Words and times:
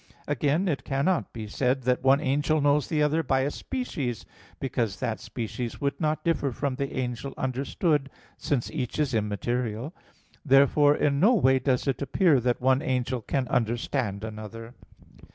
Again, 0.27 0.67
it 0.67 0.83
cannot 0.83 1.31
be 1.31 1.45
said 1.45 1.83
that 1.83 2.01
one 2.03 2.19
angel 2.19 2.59
knows 2.59 2.87
the 2.87 3.03
other 3.03 3.21
by 3.21 3.41
a 3.41 3.51
species; 3.51 4.25
because 4.59 4.99
that 4.99 5.19
species 5.19 5.79
would 5.79 6.01
not 6.01 6.23
differ 6.23 6.51
from 6.51 6.73
the 6.73 6.97
angel 6.97 7.35
understood, 7.37 8.09
since 8.35 8.71
each 8.71 8.97
is 8.97 9.13
immaterial. 9.13 9.93
Therefore 10.43 10.95
in 10.95 11.19
no 11.19 11.35
way 11.35 11.59
does 11.59 11.87
it 11.87 12.01
appear 12.01 12.39
that 12.39 12.59
one 12.59 12.81
angel 12.81 13.21
can 13.21 13.47
understand 13.49 14.23
another. 14.23 14.73